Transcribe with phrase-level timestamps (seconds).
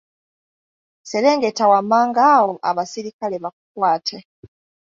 [1.09, 4.17] Serengeta wammanga awo abaserikale bakukwate.